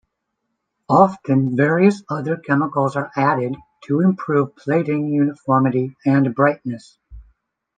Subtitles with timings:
[0.89, 6.97] Often various other chemicals are added to improve plating uniformity and brightness.